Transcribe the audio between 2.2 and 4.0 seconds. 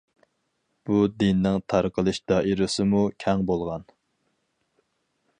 دائىرىسىمۇ كەڭ بولغان.